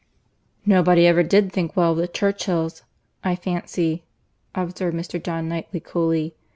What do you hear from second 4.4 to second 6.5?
observed Mr. John Knightley coolly.